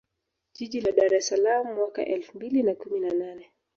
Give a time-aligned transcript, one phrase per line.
[0.55, 3.51] Jiji la Dar es Salaam mwaka elfu mbili na kumi na nane